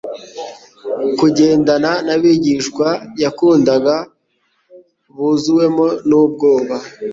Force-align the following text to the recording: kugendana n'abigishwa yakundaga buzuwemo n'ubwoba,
kugendana 1.19 1.91
n'abigishwa 2.05 2.87
yakundaga 3.23 3.95
buzuwemo 5.15 5.87
n'ubwoba, 6.07 6.75